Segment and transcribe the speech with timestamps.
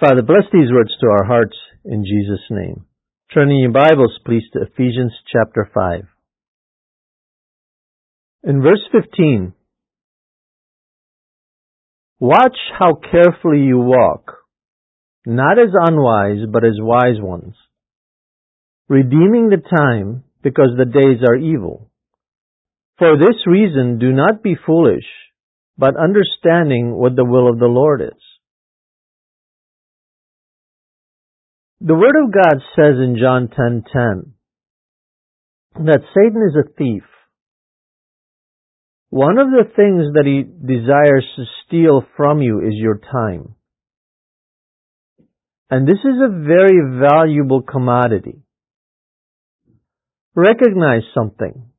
[0.00, 2.84] Father, bless these words to our hearts in Jesus' name.
[3.32, 6.00] Turn Turning your Bibles, please, to Ephesians chapter 5.
[8.42, 9.52] In verse 15,
[12.18, 14.32] Watch how carefully you walk,
[15.26, 17.54] not as unwise, but as wise ones,
[18.88, 21.88] redeeming the time because the days are evil.
[22.98, 25.06] For this reason, do not be foolish,
[25.78, 28.33] but understanding what the will of the Lord is.
[31.80, 34.34] The Word of God says in John 10:10
[35.84, 37.04] that Satan is a thief.
[39.10, 43.54] One of the things that he desires to steal from you is your time.
[45.70, 48.42] And this is a very valuable commodity.
[50.34, 51.70] Recognize something.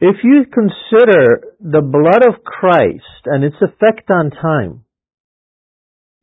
[0.00, 4.83] If you consider the blood of Christ and its effect on time,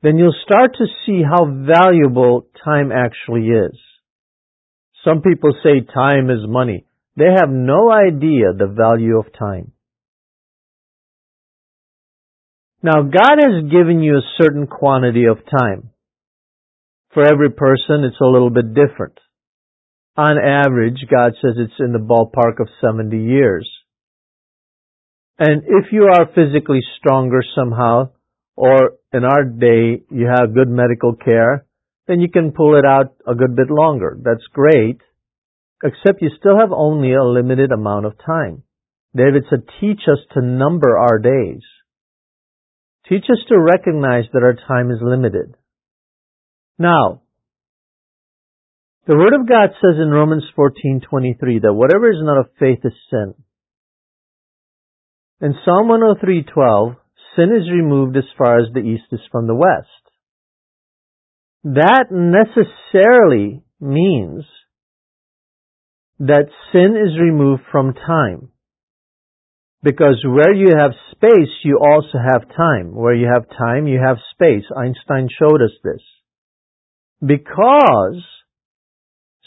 [0.01, 3.79] then you'll start to see how valuable time actually is.
[5.05, 6.85] Some people say time is money.
[7.15, 9.73] They have no idea the value of time.
[12.83, 15.91] Now, God has given you a certain quantity of time.
[17.13, 19.19] For every person, it's a little bit different.
[20.17, 23.69] On average, God says it's in the ballpark of 70 years.
[25.37, 28.11] And if you are physically stronger somehow,
[28.55, 31.65] or in our day you have good medical care,
[32.07, 34.17] then you can pull it out a good bit longer.
[34.21, 34.99] That's great,
[35.83, 38.63] except you still have only a limited amount of time.
[39.15, 41.61] David said, teach us to number our days.
[43.09, 45.55] Teach us to recognize that our time is limited.
[46.77, 47.21] Now,
[49.07, 52.93] the Word of God says in Romans 14:23 that whatever is not of faith is
[53.09, 53.33] sin.
[55.41, 56.95] In Psalm 103:12,
[57.35, 59.87] sin is removed as far as the east is from the west.
[61.63, 64.45] That necessarily means
[66.19, 68.49] that sin is removed from time.
[69.83, 72.93] Because where you have space, you also have time.
[72.93, 74.65] Where you have time, you have space.
[74.75, 76.01] Einstein showed us this.
[77.19, 78.23] Because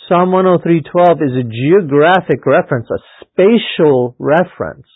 [0.09, 4.87] Psalm 103.12 is a geographic reference, a spatial reference,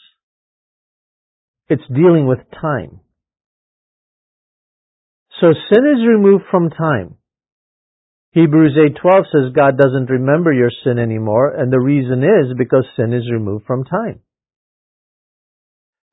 [1.69, 3.01] it's dealing with time.
[5.41, 7.17] So sin is removed from time.
[8.33, 13.12] Hebrews 8:12 says God doesn't remember your sin anymore and the reason is because sin
[13.12, 14.21] is removed from time.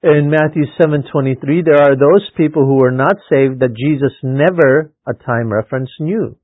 [0.02, 5.14] In Matthew 7:23 there are those people who were not saved that Jesus never a
[5.14, 6.38] time reference knew.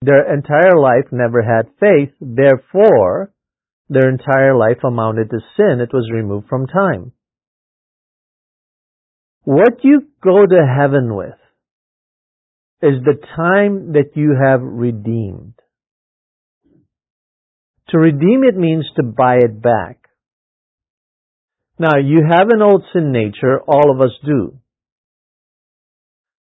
[0.00, 3.32] Their entire life never had faith, therefore
[3.88, 5.80] their entire life amounted to sin.
[5.80, 7.12] It was removed from time.
[9.48, 11.38] What you go to heaven with
[12.82, 15.54] is the time that you have redeemed.
[17.88, 20.00] To redeem it means to buy it back.
[21.78, 24.58] Now, you have an old sin nature, all of us do.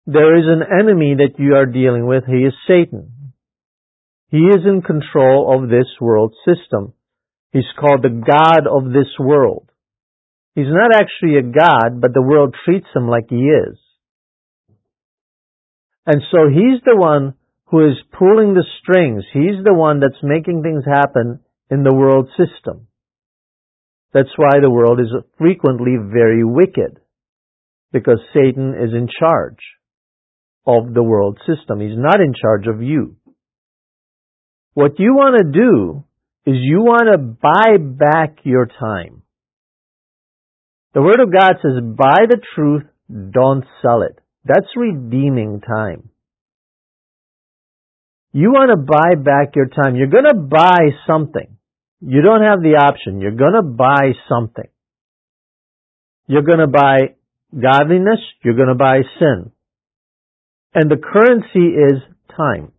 [0.08, 3.34] There is an enemy that you are dealing with, he is Satan.
[4.32, 6.94] He is in control of this world system.
[7.52, 9.70] He's called the God of this world.
[10.56, 13.78] He's not actually a God, but the world treats him like he is.
[16.06, 17.34] And so he's the one
[17.66, 19.26] who is pulling the strings.
[19.34, 22.88] He's the one that's making things happen in the world system.
[24.14, 27.02] That's why the world is frequently very wicked.
[27.92, 29.60] Because Satan is in charge
[30.66, 31.82] of the world system.
[31.82, 33.18] He's not in charge of you.
[34.74, 36.04] What you want to do
[36.46, 39.24] is you want to buy back your time.
[40.96, 44.18] The Word of God says, buy the truth, don't sell it.
[44.46, 46.10] That's redeeming time.
[48.32, 49.98] You want to buy back your time.
[49.98, 51.58] You're going to buy something.
[52.00, 53.20] You don't have the option.
[53.20, 54.70] You're going to buy something.
[56.28, 57.16] You're going to buy
[57.52, 58.20] godliness.
[58.42, 59.52] You're going to buy sin.
[60.74, 62.02] And the currency is
[62.38, 62.72] time.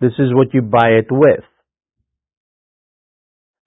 [0.00, 1.44] This is what you buy it with.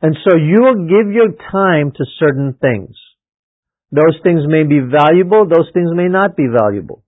[0.02, 2.96] And so you will give your time to certain things.
[3.92, 7.04] Those things may be valuable, those things may not be valuable.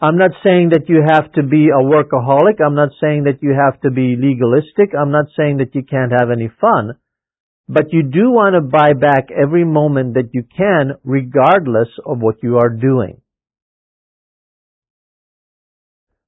[0.00, 2.60] I'm not saying that you have to be a workaholic.
[2.64, 4.94] I'm not saying that you have to be legalistic.
[4.98, 6.98] I'm not saying that you can't have any fun.
[7.68, 12.42] But you do want to buy back every moment that you can regardless of what
[12.42, 13.20] you are doing.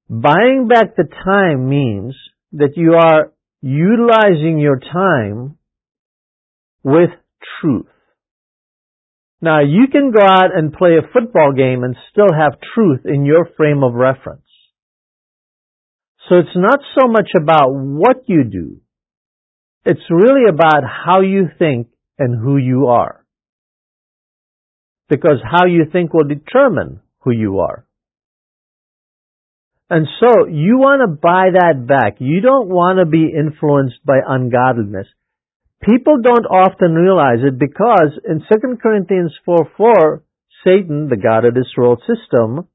[0.09, 2.15] Buying back the time means
[2.53, 5.59] that you are utilizing your time
[6.83, 7.11] with
[7.61, 7.87] truth.
[9.41, 13.25] Now you can go out and play a football game and still have truth in
[13.25, 14.43] your frame of reference.
[16.29, 18.81] So it's not so much about what you do.
[19.85, 21.88] It's really about how you think
[22.19, 23.25] and who you are.
[25.09, 27.87] Because how you think will determine who you are.
[29.89, 32.17] And so you want to buy that back.
[32.19, 35.06] You don't want to be influenced by ungodliness.
[35.82, 40.23] People don't often realize it because in 2 Corinthians 4 4,
[40.64, 42.67] Satan, the God of this world system,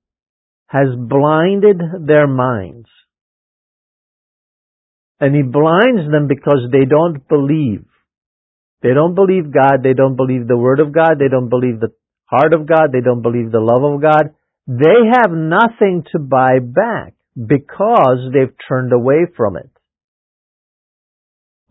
[0.67, 2.87] has blinded their minds.
[5.19, 7.85] And he blinds them because they don't believe.
[8.81, 11.93] They don't believe God, they don't believe the Word of God, they don't believe the
[12.25, 14.33] heart of God, they don't believe the love of God.
[14.67, 19.70] They have nothing to buy back because they've turned away from it.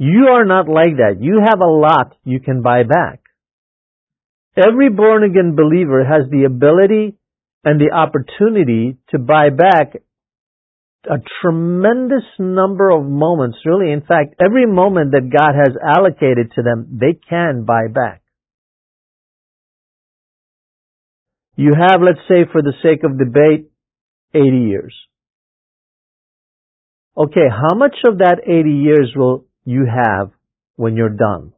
[0.02, 1.18] You are not like that.
[1.20, 3.20] You have a lot you can buy back.
[4.56, 7.18] Every born again believer has the ability
[7.64, 9.92] and the opportunity to buy back
[11.04, 13.92] a tremendous number of moments, really.
[13.92, 18.22] In fact, every moment that God has allocated to them, they can buy back.
[21.56, 23.70] You have, let's say, for the sake of debate,
[24.32, 24.94] 80 years.
[27.14, 30.30] Okay, how much of that 80 years will you have
[30.76, 31.52] when you're done.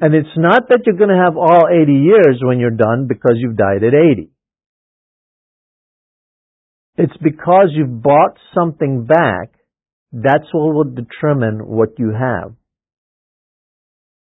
[0.00, 3.36] And it's not that you're going to have all 80 years when you're done because
[3.36, 4.30] you've died at 80.
[6.98, 9.52] It's because you've bought something back,
[10.12, 12.54] that's what will determine what you have.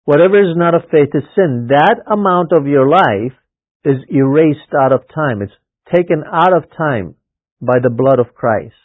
[0.05, 1.67] Whatever is not of faith is sin.
[1.69, 3.37] That amount of your life
[3.83, 5.41] is erased out of time.
[5.41, 5.51] It's
[5.93, 7.15] taken out of time
[7.61, 8.75] by the blood of Christ.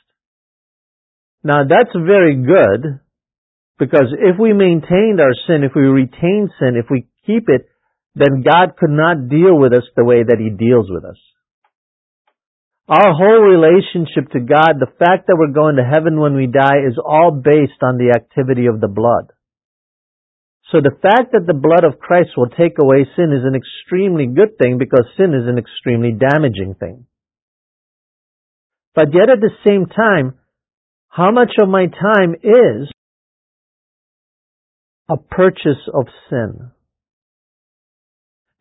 [1.44, 3.00] Now that's very good
[3.78, 7.66] because if we maintained our sin, if we retained sin, if we keep it,
[8.14, 11.18] then God could not deal with us the way that He deals with us.
[12.88, 16.84] Our whole relationship to God, the fact that we're going to heaven when we die
[16.86, 19.32] is all based on the activity of the blood.
[20.70, 24.26] So the fact that the blood of Christ will take away sin is an extremely
[24.26, 27.06] good thing because sin is an extremely damaging thing.
[28.94, 30.38] But yet at the same time,
[31.12, 32.88] how much of my time is
[35.10, 36.70] a purchase of sin?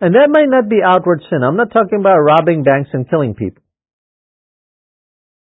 [0.01, 1.43] And that might not be outward sin.
[1.47, 3.63] I'm not talking about robbing banks and killing people.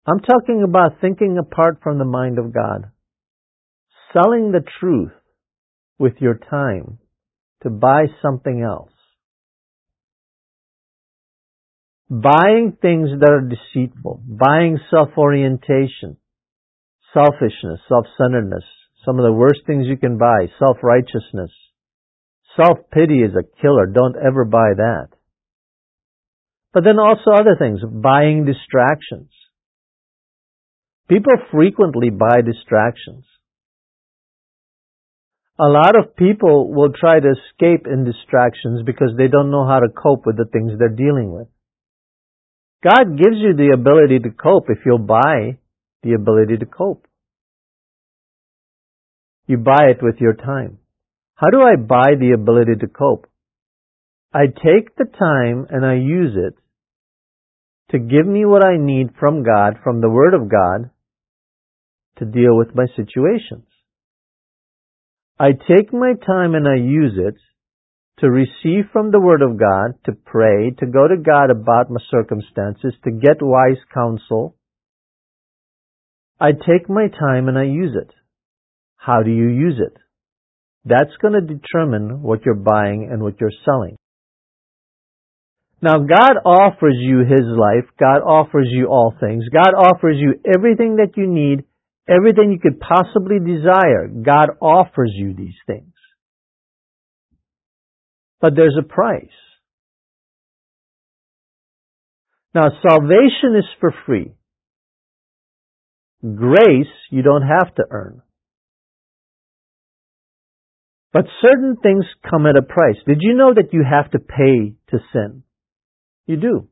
[0.06, 2.92] I'm talking about thinking apart from the mind of God.
[4.14, 5.14] Selling the truth
[5.98, 7.00] with your time
[7.64, 8.92] to buy something else.
[12.08, 14.22] Buying things that are deceitful.
[14.28, 16.18] Buying self-orientation
[17.14, 18.64] selfishness, self-centeredness,
[19.06, 21.52] some of the worst things you can buy, self-righteousness.
[22.56, 23.88] Self-pity is a killer.
[23.88, 25.08] Don't ever buy that.
[26.74, 29.30] But then also other things, buying distractions.
[31.08, 33.26] People frequently buy distractions.
[35.60, 39.80] A lot of people will try to escape in distractions because they don't know how
[39.80, 41.48] to cope with the things they're dealing with.
[42.84, 45.58] God gives you the ability to cope if you'll buy
[46.04, 47.08] the ability to cope.
[49.48, 50.80] You buy it with your time.
[51.36, 53.28] How do I buy the ability to cope?
[54.34, 56.56] I take the time and I use it
[57.92, 60.90] to give me what I need from God, from the Word of God,
[62.18, 63.66] to deal with my situations.
[65.40, 67.36] I take my time and I use it
[68.20, 72.00] to receive from the Word of God, to pray, to go to God about my
[72.10, 74.56] circumstances, to get wise counsel,
[76.40, 78.14] I take my time and I use it.
[78.98, 79.98] How do you use it?
[80.86, 83.98] That's going to determine what you're buying and what you're selling.
[85.82, 87.90] Now, God offers you His life.
[88.00, 89.44] God offers you all things.
[89.54, 91.66] God offers you everything that you need,
[92.08, 94.08] everything you could possibly desire.
[94.08, 95.94] God offers you these things.
[98.40, 99.28] But there's a price.
[102.56, 104.34] Now, salvation is for free.
[106.24, 108.22] Grace you don't have to earn.
[111.12, 112.96] But certain things come at a price.
[113.06, 115.44] Did you know that you have to pay to sin?
[116.26, 116.68] You do.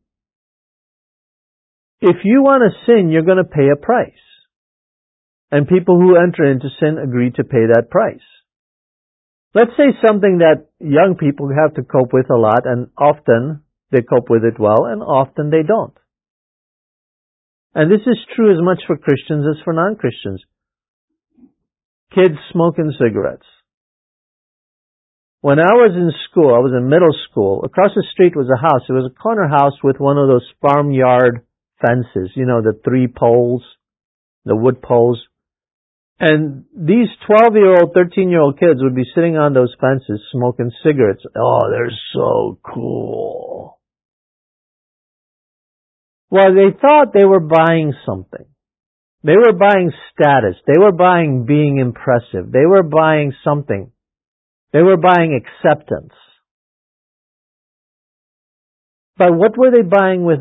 [2.01, 4.13] If you want to sin, you're going to pay a price.
[5.51, 8.23] And people who enter into sin agree to pay that price.
[9.53, 14.01] Let's say something that young people have to cope with a lot, and often they
[14.01, 15.93] cope with it well, and often they don't.
[17.73, 20.43] And this is true as much for Christians as for non-Christians.
[22.13, 23.45] Kids smoking cigarettes.
[25.39, 28.61] When I was in school, I was in middle school, across the street was a
[28.61, 28.83] house.
[28.87, 31.45] It was a corner house with one of those farmyard
[31.81, 33.63] fences, you know, the three poles
[34.45, 35.21] the wood poles.
[36.19, 40.21] And these 12 year old, 13 year old kids would be sitting on those fences
[40.31, 41.23] smoking cigarettes.
[41.35, 43.79] Oh, they're so cool.
[46.31, 48.45] Well, they thought they were buying something.
[49.23, 50.55] They were buying status.
[50.65, 52.51] They were buying being impressive.
[52.51, 53.91] They were buying something.
[54.71, 56.13] They were buying acceptance.
[59.17, 60.39] But what were they buying with?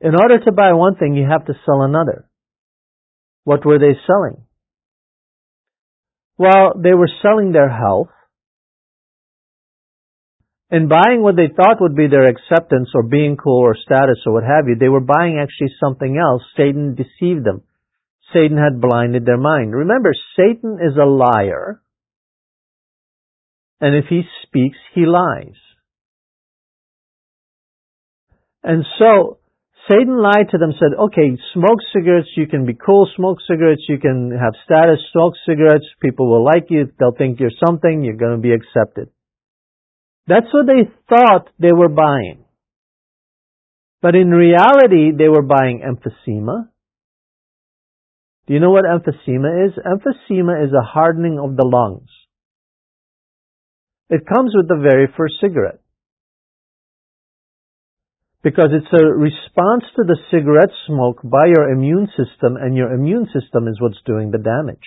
[0.00, 2.28] In order to buy one thing, you have to sell another.
[3.44, 4.44] What were they selling?
[6.36, 8.08] Well, they were selling their health
[10.74, 14.32] and buying what they thought would be their acceptance or being cool or status or
[14.32, 14.74] what have you.
[14.74, 16.42] They were buying actually something else.
[16.56, 17.62] Satan deceived them.
[18.32, 19.72] Satan had blinded their mind.
[19.72, 21.80] Remember, Satan is a liar.
[23.80, 25.54] And if he speaks, he lies.
[28.64, 29.38] And so,
[29.88, 33.98] Satan lied to them, said, okay, smoke cigarettes, you can be cool, smoke cigarettes, you
[34.00, 38.34] can have status, smoke cigarettes, people will like you, they'll think you're something, you're going
[38.34, 39.13] to be accepted.
[40.26, 42.44] That's what they thought they were buying.
[44.00, 46.68] But in reality, they were buying emphysema.
[48.46, 49.72] Do you know what emphysema is?
[49.78, 52.10] Emphysema is a hardening of the lungs.
[54.10, 55.80] It comes with the very first cigarette.
[58.42, 63.26] Because it's a response to the cigarette smoke by your immune system, and your immune
[63.32, 64.84] system is what's doing the damage.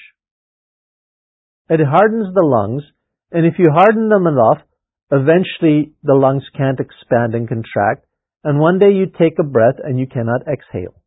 [1.70, 2.84] It hardens the lungs,
[3.32, 4.67] and if you harden them enough,
[5.12, 8.06] eventually the lungs can't expand and contract,
[8.44, 11.02] and one day you take a breath and you cannot exhale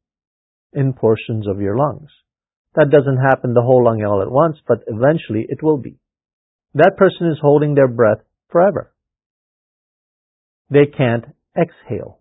[0.72, 2.10] in portions of your lungs.
[2.74, 5.98] That doesn't happen the whole lung all at once, but eventually it will be.
[6.74, 8.18] That person is holding their breath
[8.50, 8.92] forever.
[10.70, 11.24] They can't
[11.56, 12.20] exhale.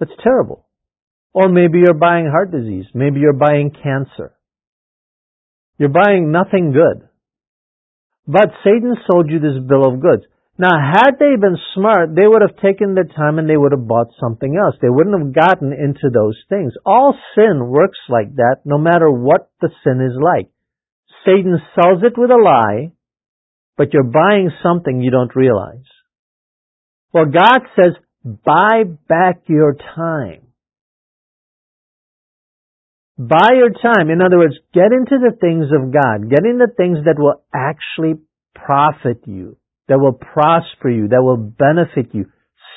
[0.00, 0.66] That's terrible.
[1.34, 2.86] Or maybe you're buying heart disease.
[2.94, 4.34] Maybe you're buying cancer.
[5.78, 7.08] You're buying nothing good.
[8.26, 10.24] But Satan sold you this bill of goods.
[10.58, 13.88] Now, had they been smart, they would have taken the time and they would have
[13.88, 14.76] bought something else.
[14.80, 16.74] They wouldn't have gotten into those things.
[16.84, 20.50] All sin works like that, no matter what the sin is like.
[21.24, 22.92] Satan sells it with a lie,
[23.76, 25.86] but you're buying something you don't realize.
[27.12, 30.41] Well, God says, buy back your time.
[33.18, 34.10] Buy your time.
[34.10, 36.30] In other words, get into the things of God.
[36.30, 38.20] Get into things that will actually
[38.54, 42.26] profit you, that will prosper you, that will benefit you.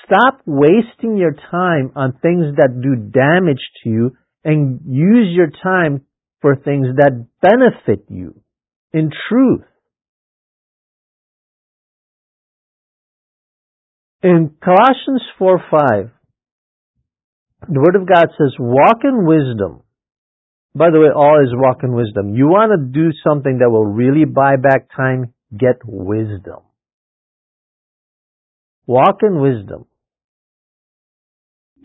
[0.06, 6.02] Stop wasting your time on things that do damage to you and use your time
[6.42, 8.40] for things that benefit you
[8.94, 9.64] in truth.
[14.22, 16.12] In Colossians 4 5,
[17.68, 19.85] the Word of God says, Walk in wisdom.
[20.76, 22.36] By the way, all is walk in wisdom.
[22.36, 25.34] You want to do something that will really buy back time?
[25.58, 26.64] Get wisdom.
[28.86, 29.86] Walk in wisdom.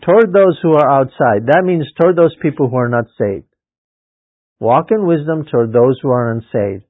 [0.03, 1.47] Toward those who are outside.
[1.47, 3.45] That means toward those people who are not saved.
[4.59, 6.83] Walk in wisdom toward those who are unsaved.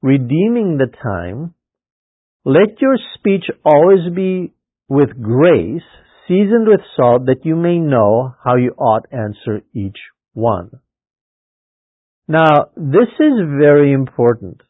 [0.00, 1.54] Redeeming the time.
[2.44, 4.52] Let your speech always be
[4.88, 5.82] with grace,
[6.28, 9.98] seasoned with salt, that you may know how you ought answer each
[10.34, 10.70] one.
[12.28, 14.60] Now, this is very important.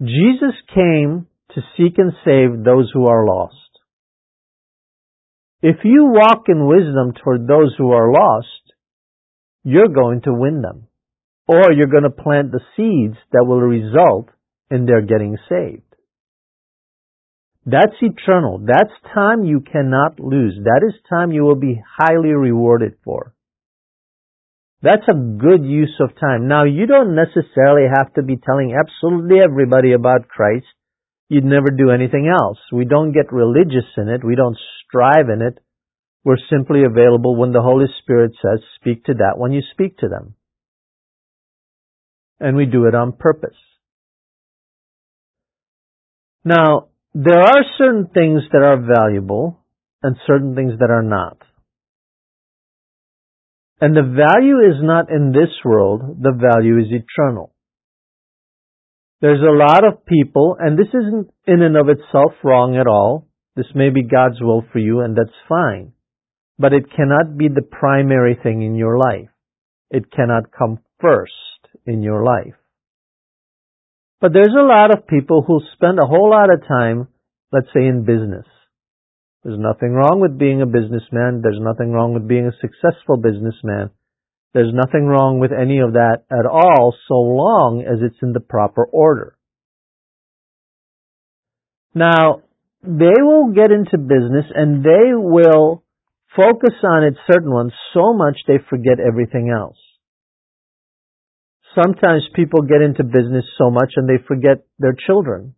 [0.00, 3.56] Jesus came to seek and save those who are lost.
[5.62, 8.46] If you walk in wisdom toward those who are lost,
[9.64, 10.88] you're going to win them.
[11.46, 14.28] Or you're going to plant the seeds that will result
[14.70, 15.82] in their getting saved.
[17.64, 18.58] That's eternal.
[18.58, 20.58] That's time you cannot lose.
[20.64, 23.34] That is time you will be highly rewarded for.
[24.82, 26.48] That's a good use of time.
[26.48, 30.66] Now, you don't necessarily have to be telling absolutely everybody about Christ.
[31.28, 32.58] You'd never do anything else.
[32.72, 34.24] We don't get religious in it.
[34.24, 35.58] We don't strive in it.
[36.24, 40.08] We're simply available when the Holy Spirit says, speak to that when you speak to
[40.08, 40.34] them.
[42.40, 43.56] And we do it on purpose.
[46.44, 49.60] Now, there are certain things that are valuable
[50.02, 51.38] and certain things that are not.
[53.82, 57.52] And the value is not in this world, the value is eternal.
[59.20, 63.26] There's a lot of people, and this isn't in and of itself wrong at all.
[63.56, 65.94] This may be God's will for you, and that's fine.
[66.60, 69.30] But it cannot be the primary thing in your life.
[69.90, 71.32] It cannot come first
[71.84, 72.54] in your life.
[74.20, 77.08] But there's a lot of people who spend a whole lot of time,
[77.50, 78.46] let's say in business.
[79.44, 81.40] There's nothing wrong with being a businessman.
[81.42, 83.90] There's nothing wrong with being a successful businessman.
[84.54, 88.40] There's nothing wrong with any of that at all so long as it's in the
[88.40, 89.36] proper order.
[91.94, 92.42] Now,
[92.82, 95.82] they will get into business and they will
[96.36, 99.78] focus on it certain ones so much they forget everything else.
[101.74, 105.54] Sometimes people get into business so much and they forget their children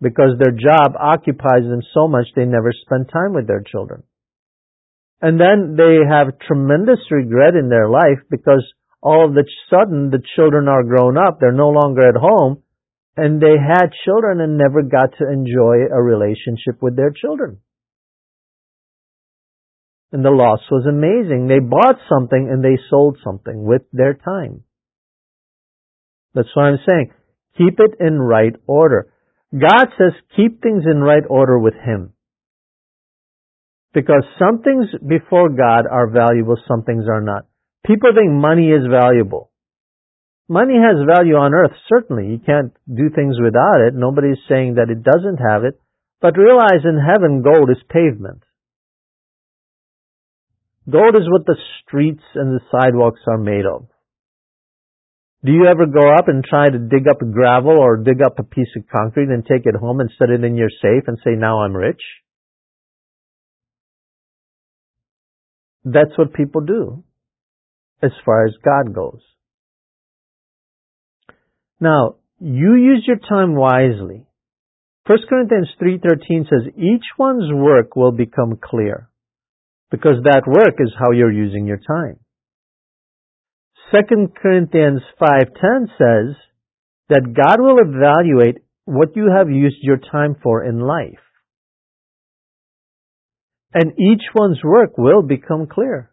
[0.00, 4.02] because their job occupies them so much they never spend time with their children.
[5.20, 8.64] And then they have tremendous regret in their life because
[9.02, 12.62] all of a sudden the children are grown up, they're no longer at home,
[13.16, 17.58] and they had children and never got to enjoy a relationship with their children.
[20.12, 21.46] And the loss was amazing.
[21.46, 24.64] They bought something and they sold something with their time.
[26.34, 27.12] That's why I'm saying,
[27.58, 29.12] keep it in right order.
[29.52, 32.12] God says keep things in right order with Him.
[33.92, 37.46] Because some things before God are valuable, some things are not.
[37.84, 39.50] People think money is valuable.
[40.48, 42.26] Money has value on earth, certainly.
[42.26, 43.94] You can't do things without it.
[43.94, 45.80] Nobody's saying that it doesn't have it.
[46.20, 48.42] But realize in heaven, gold is pavement.
[50.90, 53.86] Gold is what the streets and the sidewalks are made of.
[55.44, 58.42] Do you ever go up and try to dig up gravel or dig up a
[58.42, 61.30] piece of concrete and take it home and set it in your safe and say,
[61.30, 62.02] now I'm rich?
[65.82, 67.04] That's what people do
[68.02, 69.20] as far as God goes.
[71.80, 74.26] Now, you use your time wisely.
[75.06, 79.08] 1 Corinthians 3.13 says, each one's work will become clear
[79.90, 82.18] because that work is how you're using your time.
[83.92, 86.36] 2 Corinthians 5.10 says
[87.08, 91.18] that God will evaluate what you have used your time for in life.
[93.74, 96.10] And each one's work will become clear.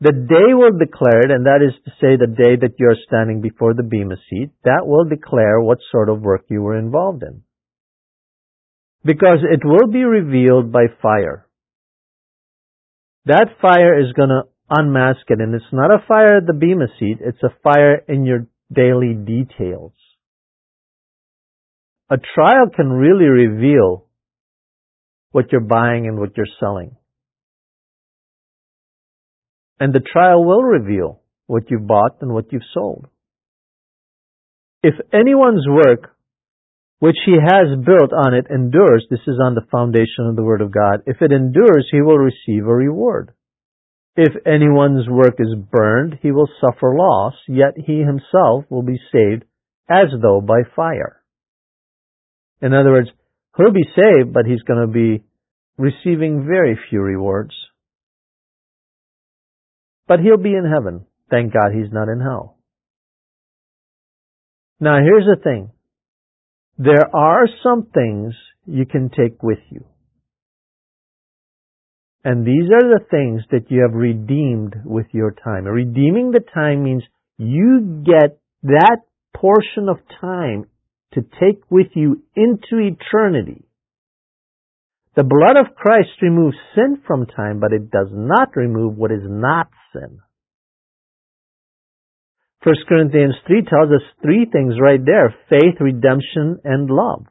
[0.00, 3.40] The day will declare it, and that is to say the day that you're standing
[3.40, 7.42] before the Bema seat, that will declare what sort of work you were involved in.
[9.04, 11.46] Because it will be revealed by fire.
[13.26, 15.40] That fire is going to unmask it.
[15.40, 19.14] And it's not a fire at the Bema seat, it's a fire in your daily
[19.14, 19.92] details.
[22.10, 24.06] A trial can really reveal
[25.32, 26.96] what you're buying and what you're selling.
[29.80, 33.06] And the trial will reveal what you've bought and what you've sold.
[34.82, 36.14] If anyone's work
[37.00, 40.62] which he has built on it endures, this is on the foundation of the Word
[40.62, 43.33] of God, if it endures, he will receive a reward.
[44.16, 49.44] If anyone's work is burned, he will suffer loss, yet he himself will be saved
[49.88, 51.20] as though by fire.
[52.62, 53.08] In other words,
[53.56, 55.24] he'll be saved, but he's going to be
[55.76, 57.54] receiving very few rewards.
[60.06, 61.06] But he'll be in heaven.
[61.30, 62.58] Thank God he's not in hell.
[64.78, 65.70] Now here's the thing.
[66.78, 68.34] There are some things
[68.66, 69.84] you can take with you.
[72.24, 75.64] And these are the things that you have redeemed with your time.
[75.64, 77.02] Redeeming the time means
[77.36, 79.00] you get that
[79.36, 80.64] portion of time
[81.12, 83.64] to take with you into eternity.
[85.16, 89.22] The blood of Christ removes sin from time, but it does not remove what is
[89.22, 90.20] not sin.
[92.64, 95.34] 1 Corinthians 3 tells us three things right there.
[95.50, 97.26] Faith, redemption, and love.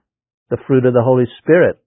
[0.49, 1.82] The fruit of the Holy Spirit.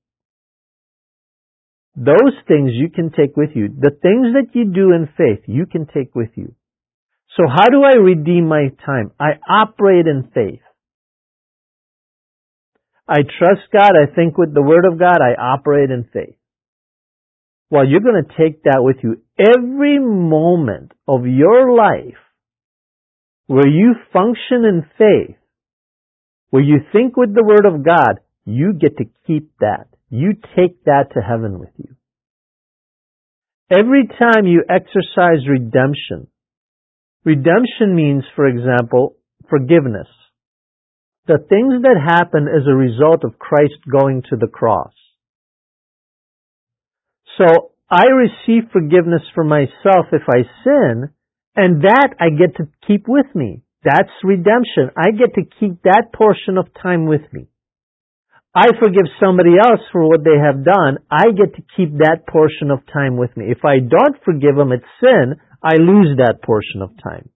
[1.97, 3.69] Those things you can take with you.
[3.69, 6.55] The things that you do in faith, you can take with you.
[7.37, 9.13] So how do I redeem my time?
[9.19, 10.61] I operate in faith.
[13.09, 13.93] I trust God.
[13.97, 15.19] I think with the Word of God.
[15.23, 16.37] I operate in faith.
[17.71, 22.19] Well, you're going to take that with you every moment of your life
[23.47, 25.37] where you function in faith,
[26.51, 29.89] where you think with the Word of God, you get to keep that.
[30.09, 31.97] You take that to heaven with you.
[33.71, 36.29] Every time you exercise redemption,
[37.25, 39.17] redemption means, for example,
[39.51, 40.07] forgiveness.
[41.27, 44.93] The things that happen as a result of Christ going to the cross.
[47.37, 51.11] So I receive forgiveness for myself if I sin,
[51.57, 53.63] and that I get to keep with me.
[53.83, 54.91] That's redemption.
[54.97, 57.49] I get to keep that portion of time with me.
[58.57, 62.71] I forgive somebody else for what they have done, I get to keep that portion
[62.71, 63.53] of time with me.
[63.53, 67.29] If I don't forgive them, it's sin, I lose that portion of time.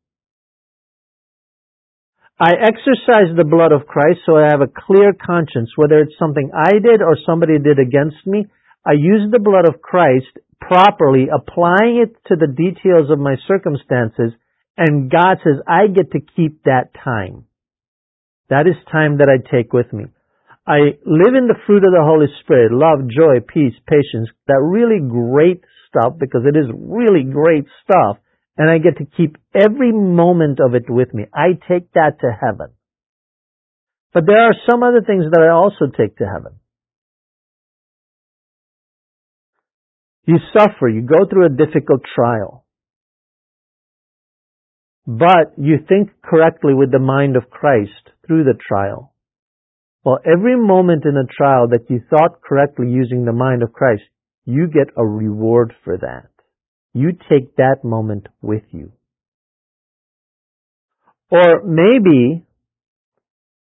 [2.41, 6.53] I exercise the blood of Christ so I have a clear conscience, whether it's something
[6.57, 8.47] I did or somebody did against me.
[8.87, 14.33] I use the blood of Christ properly, applying it to the details of my circumstances,
[14.79, 17.45] And God says, I get to keep that time.
[18.49, 20.07] That is time that I take with me.
[20.71, 25.01] I live in the fruit of the Holy Spirit, love, joy, peace, patience, that really
[25.03, 28.19] great stuff, because it is really great stuff,
[28.57, 31.25] and I get to keep every moment of it with me.
[31.35, 32.69] I take that to heaven.
[34.15, 36.61] But there are some other things that I also take to heaven.
[40.27, 42.65] You suffer, you go through a difficult trial.
[45.05, 49.10] But you think correctly with the mind of Christ through the trial.
[50.05, 54.03] Well, every moment in a trial that you thought correctly using the mind of Christ,
[54.45, 56.31] you get a reward for that.
[56.95, 58.93] You take that moment with you.
[61.31, 62.45] Or maybe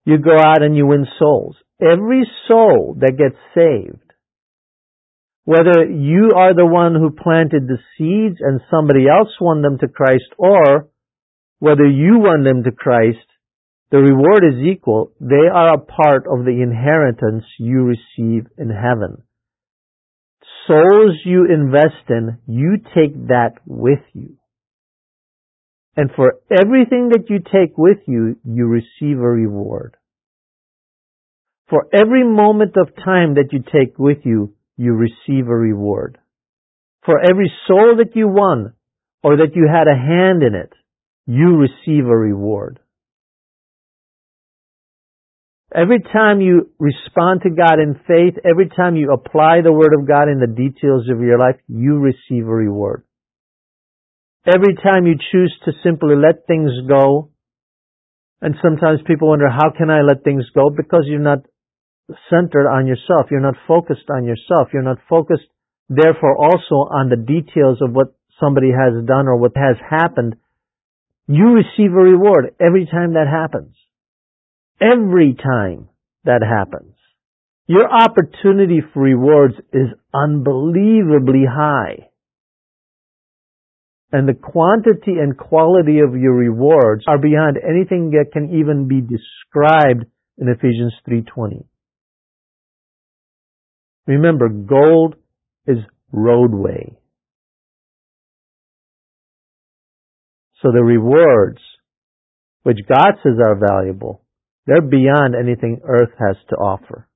[0.05, 1.57] you go out and you win souls.
[1.81, 3.99] Every soul that gets saved,
[5.45, 9.89] whether you are the one who planted the seeds and somebody else won them to
[9.89, 10.89] Christ, or
[11.59, 13.27] whether you won them to Christ,
[13.93, 15.13] the reward is equal.
[15.21, 19.23] They are a part of the inheritance you receive in heaven.
[20.67, 24.39] Souls you invest in, you take that with you.
[25.95, 29.99] And for everything that you take with you, you receive a reward.
[31.69, 36.17] For every moment of time that you take with you, you receive a reward.
[37.05, 38.73] For every soul that you won,
[39.23, 40.73] or that you had a hand in it,
[41.27, 42.79] you receive a reward.
[45.75, 50.07] Every time you respond to God in faith, every time you apply the Word of
[50.07, 53.05] God in the details of your life, you receive a reward.
[54.47, 57.31] Every time you choose to simply let things go,
[58.43, 60.69] and sometimes people wonder, how can I let things go?
[60.69, 61.47] Because you're not
[62.29, 63.31] centered on yourself.
[63.31, 64.69] You're not focused on yourself.
[64.75, 65.47] You're not focused,
[65.89, 70.37] therefore, also on the details of what somebody has done or what has happened.
[71.29, 73.77] You receive a reward every time that happens.
[74.81, 75.89] Every time
[76.25, 76.95] that happens.
[77.67, 82.11] Your opportunity for rewards is unbelievably high
[84.13, 89.01] and the quantity and quality of your rewards are beyond anything that can even be
[89.01, 90.05] described
[90.37, 91.65] in Ephesians 3:20.
[94.07, 95.17] Remember, gold
[95.67, 95.79] is
[96.13, 96.99] roadway.
[100.61, 101.61] So the rewards,
[102.65, 104.23] which God says are valuable,
[104.67, 107.09] they're beyond anything earth has to offer.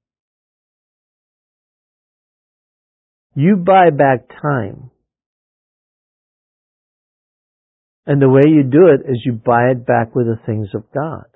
[3.35, 4.91] You buy back time
[8.07, 10.85] And the way you do it is you buy it back with the things of
[10.95, 11.27] God.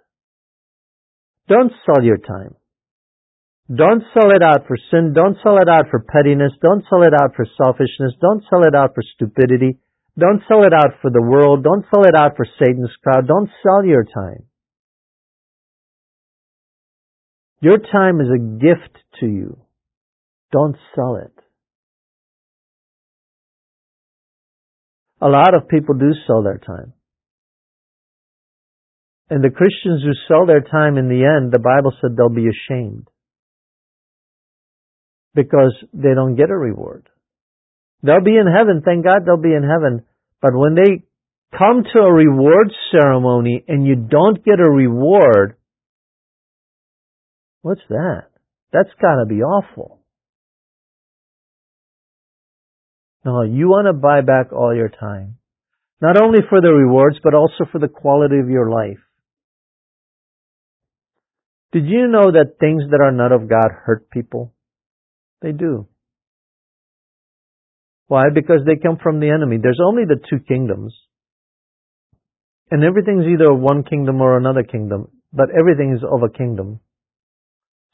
[1.49, 2.55] Don't sell your time.
[3.67, 5.13] Don't sell it out for sin.
[5.13, 6.53] Don't sell it out for pettiness.
[6.63, 8.15] Don't sell it out for selfishness.
[8.21, 9.79] Don't sell it out for stupidity.
[10.17, 11.65] Don't sell it out for the world.
[11.65, 13.27] Don't sell it out for Satan's crowd.
[13.27, 14.47] Don't sell your time.
[17.61, 19.59] Your time is a gift to you.
[20.51, 21.33] Don't sell it.
[25.21, 26.95] A lot of people do sell their time.
[29.29, 32.49] And the Christians who sell their time in the end, the Bible said they'll be
[32.49, 33.07] ashamed.
[35.35, 37.09] Because they don't get a reward.
[38.03, 40.05] They'll be in heaven, thank God they'll be in heaven.
[40.41, 41.05] But when they
[41.57, 45.57] come to a reward ceremony and you don't get a reward,
[47.63, 48.25] what's that?
[48.73, 50.01] That's gotta be awful.
[53.25, 55.37] No, you want to buy back all your time.
[56.01, 59.01] Not only for the rewards, but also for the quality of your life.
[61.73, 64.55] Did you know that things that are not of God hurt people?
[65.43, 65.87] They do.
[68.09, 68.25] Why?
[68.35, 69.59] Because they come from the enemy.
[69.63, 70.95] There's only the two kingdoms.
[72.71, 76.81] And everything's either one kingdom or another kingdom, but everything is of a kingdom.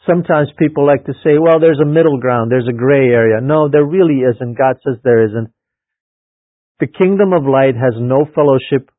[0.07, 3.41] Sometimes people like to say, well, there's a middle ground, there's a gray area.
[3.43, 4.57] No, there really isn't.
[4.57, 5.51] God says there isn't.
[6.79, 8.91] The kingdom of light has no fellowship,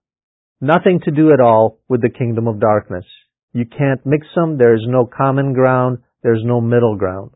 [0.60, 3.06] nothing to do at all with the kingdom of darkness.
[3.54, 4.58] You can't mix them.
[4.58, 6.00] There is no common ground.
[6.24, 7.32] There's no middle ground.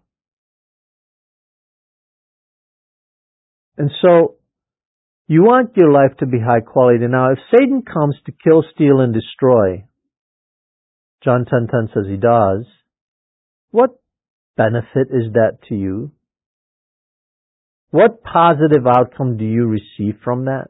[3.78, 4.36] And so,
[5.28, 7.08] you want your life to be high quality.
[7.08, 9.86] Now, if Satan comes to kill, steal, and destroy,
[11.24, 12.66] John 10.10 says he does,
[13.72, 14.00] what
[14.58, 16.12] benefit is that to you?
[17.90, 20.68] What positive outcome do you receive from that?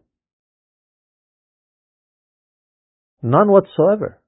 [3.22, 4.20] None whatsoever.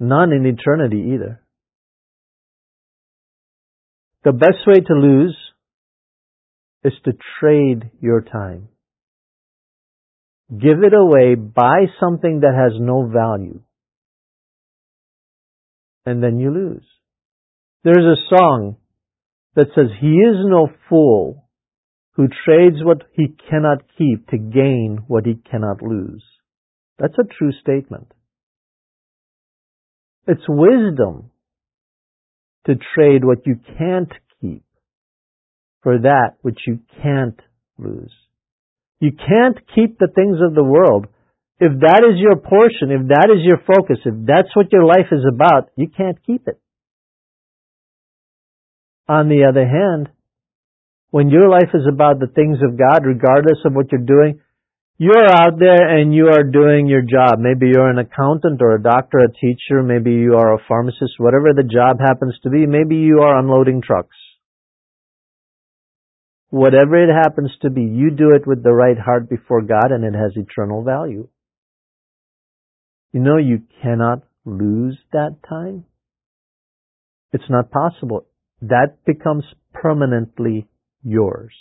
[0.00, 1.42] None in eternity either.
[4.24, 5.36] The best way to lose
[6.84, 8.68] is to trade your time.
[10.50, 13.60] give it away, buy something that has no value,
[16.06, 16.86] and then you lose.
[17.88, 18.76] There's a song
[19.56, 21.48] that says, He is no fool
[22.16, 26.22] who trades what he cannot keep to gain what he cannot lose.
[26.98, 28.12] That's a true statement.
[30.26, 31.30] It's wisdom
[32.66, 34.64] to trade what you can't keep
[35.82, 37.40] for that which you can't
[37.78, 38.12] lose.
[39.00, 41.06] You can't keep the things of the world.
[41.58, 45.08] If that is your portion, if that is your focus, if that's what your life
[45.10, 46.60] is about, you can't keep it.
[49.08, 50.10] On the other hand,
[51.10, 54.40] when your life is about the things of God, regardless of what you're doing,
[54.98, 57.38] you're out there and you are doing your job.
[57.38, 61.54] Maybe you're an accountant or a doctor, a teacher, maybe you are a pharmacist, whatever
[61.54, 64.16] the job happens to be, maybe you are unloading trucks.
[66.50, 70.04] Whatever it happens to be, you do it with the right heart before God and
[70.04, 71.28] it has eternal value.
[73.12, 75.84] You know you cannot lose that time.
[77.32, 78.26] It's not possible.
[78.62, 80.68] That becomes permanently
[81.02, 81.52] yours.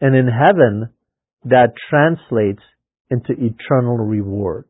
[0.00, 0.90] And in heaven,
[1.44, 2.62] that translates
[3.10, 4.68] into eternal rewards.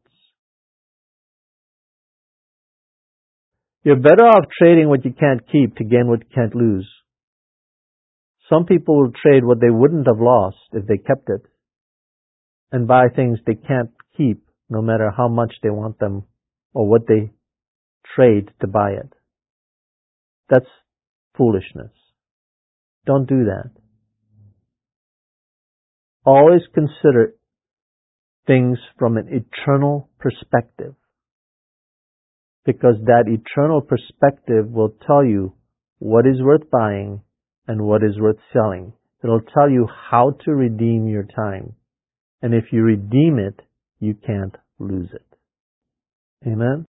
[3.82, 6.88] You're better off trading what you can't keep to gain what you can't lose.
[8.50, 11.42] Some people will trade what they wouldn't have lost if they kept it
[12.72, 16.24] and buy things they can't keep no matter how much they want them
[16.72, 17.30] or what they
[18.16, 19.12] trade to buy it.
[20.54, 20.70] That's
[21.36, 21.90] foolishness.
[23.06, 23.70] Don't do that.
[26.24, 27.34] Always consider
[28.46, 30.94] things from an eternal perspective.
[32.64, 35.54] Because that eternal perspective will tell you
[35.98, 37.22] what is worth buying
[37.66, 38.92] and what is worth selling.
[39.24, 41.74] It'll tell you how to redeem your time.
[42.42, 43.60] And if you redeem it,
[43.98, 45.26] you can't lose it.
[46.46, 46.86] Amen?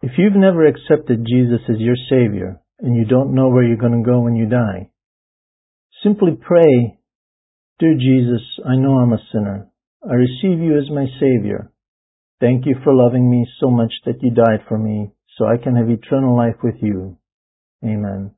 [0.00, 4.02] If you've never accepted Jesus as your Savior and you don't know where you're going
[4.02, 4.90] to go when you die,
[6.02, 6.98] simply pray,
[7.78, 9.68] Dear Jesus, I know I'm a sinner.
[10.02, 11.70] I receive you as my Savior.
[12.40, 15.76] Thank you for loving me so much that you died for me so I can
[15.76, 17.18] have eternal life with you.
[17.84, 18.32] Amen.